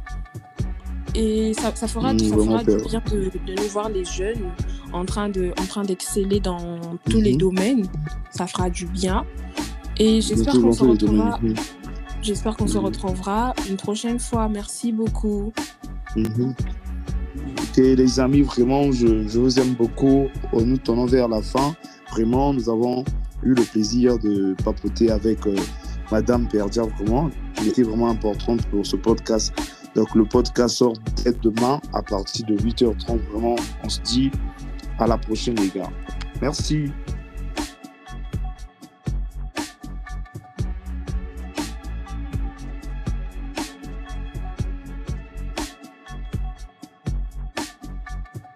et 1.15 1.53
ça, 1.53 1.71
fera, 1.71 1.75
ça 1.75 1.87
fera 1.87 2.13
mmh, 2.13 2.17
du 2.17 2.31
bien 2.31 2.63
de, 2.63 3.29
de, 3.45 3.61
nous 3.61 3.69
voir 3.69 3.89
les 3.89 4.03
jeunes 4.03 4.51
en 4.93 5.05
train 5.05 5.29
de 5.29 5.51
en 5.59 5.65
train 5.65 5.83
d'exceller 5.83 6.39
dans 6.39 6.79
tous 7.09 7.21
les 7.21 7.33
mhm. 7.33 7.37
domaines. 7.37 7.85
Ça 8.31 8.47
fera 8.47 8.69
du 8.69 8.85
bien. 8.85 9.25
Et 9.97 10.21
j'espère 10.21 10.53
qu'on 10.53 10.71
se 10.71 10.83
retrouvera. 10.83 11.39
J'espère 12.21 12.55
qu'on 12.55 12.67
se 12.67 12.77
retrouvera 12.77 13.53
une 13.69 13.75
prochaine 13.75 14.19
fois. 14.19 14.47
Merci 14.47 14.91
beaucoup. 14.93 15.51
Ok, 16.15 17.77
les 17.77 18.19
amis, 18.19 18.43
vraiment, 18.43 18.91
je, 18.91 19.27
je, 19.27 19.39
vous 19.39 19.59
aime 19.59 19.73
beaucoup. 19.73 20.27
Nous 20.53 20.77
tournons 20.77 21.05
vers 21.05 21.27
la 21.27 21.41
fin. 21.41 21.75
Vraiment, 22.11 22.53
nous 22.53 22.69
avons 22.69 23.03
eu 23.43 23.53
le 23.53 23.63
plaisir 23.63 24.17
de 24.19 24.55
papoter 24.63 25.11
avec 25.11 25.45
euh, 25.47 25.55
Madame 26.11 26.47
Perdia. 26.47 26.83
Vraiment, 26.83 27.29
il 27.61 27.67
était 27.69 27.83
vraiment 27.83 28.09
importante 28.09 28.65
pour 28.67 28.85
ce 28.85 28.95
podcast. 28.95 29.53
Donc, 29.95 30.15
le 30.15 30.25
podcast 30.25 30.77
sort 30.77 30.93
dès 31.23 31.33
demain 31.33 31.81
à 31.93 32.01
partir 32.01 32.45
de 32.45 32.55
8h30. 32.55 33.19
Vraiment, 33.31 33.55
on 33.83 33.89
se 33.89 33.99
dit 34.01 34.31
à 34.99 35.07
la 35.07 35.17
prochaine, 35.17 35.55
les 35.55 35.69
gars. 35.69 35.89
Merci. 36.41 36.91